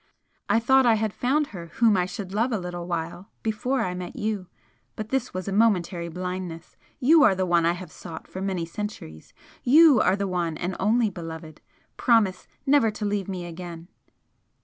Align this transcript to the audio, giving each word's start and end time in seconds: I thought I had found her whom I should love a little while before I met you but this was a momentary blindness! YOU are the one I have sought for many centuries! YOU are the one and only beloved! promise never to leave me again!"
I 0.49 0.59
thought 0.59 0.87
I 0.87 0.95
had 0.95 1.13
found 1.13 1.49
her 1.53 1.67
whom 1.75 1.95
I 1.95 2.07
should 2.07 2.33
love 2.33 2.51
a 2.51 2.57
little 2.57 2.87
while 2.87 3.29
before 3.43 3.81
I 3.83 3.93
met 3.93 4.15
you 4.15 4.47
but 4.95 5.09
this 5.09 5.31
was 5.31 5.47
a 5.47 5.51
momentary 5.51 6.09
blindness! 6.09 6.75
YOU 6.99 7.21
are 7.21 7.35
the 7.35 7.45
one 7.45 7.67
I 7.67 7.73
have 7.73 7.91
sought 7.91 8.27
for 8.27 8.41
many 8.41 8.65
centuries! 8.65 9.31
YOU 9.63 9.99
are 10.01 10.15
the 10.15 10.27
one 10.27 10.57
and 10.57 10.75
only 10.79 11.11
beloved! 11.11 11.61
promise 11.97 12.47
never 12.65 12.89
to 12.89 13.05
leave 13.05 13.27
me 13.29 13.45
again!" 13.45 13.89